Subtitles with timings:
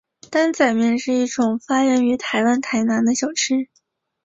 [0.31, 3.69] 担仔面是一种发源于台湾台南的小吃。